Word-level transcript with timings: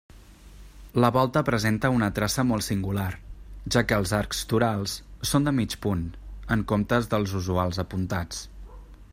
La 1.03 1.09
volta 1.17 1.43
presenta 1.49 1.91
una 1.97 2.07
traça 2.19 2.45
molt 2.51 2.65
singular, 2.67 3.07
ja 3.75 3.85
que 3.91 4.01
els 4.03 4.15
arcs 4.21 4.41
torals 4.55 4.97
són 5.33 5.49
de 5.49 5.55
mig 5.61 5.77
punt, 5.85 6.03
en 6.57 6.65
compte 6.73 7.01
dels 7.13 7.37
usuals 7.43 7.83
apuntats. 7.85 8.43